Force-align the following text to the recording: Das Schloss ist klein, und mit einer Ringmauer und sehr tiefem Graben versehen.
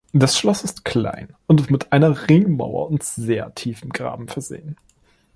Das 0.13 0.35
Schloss 0.35 0.63
ist 0.63 0.83
klein, 0.83 1.35
und 1.45 1.69
mit 1.69 1.91
einer 1.91 2.27
Ringmauer 2.27 2.89
und 2.89 3.03
sehr 3.03 3.53
tiefem 3.53 3.89
Graben 3.93 4.27
versehen. 4.27 4.75